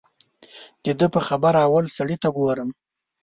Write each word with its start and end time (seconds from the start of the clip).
د 0.83 0.85
ده 0.99 1.07
په 1.13 1.19
خبره 1.27 1.59
اول 1.67 1.85
سړي 1.97 2.17
ته 2.23 2.29
ګورم. 2.37 2.69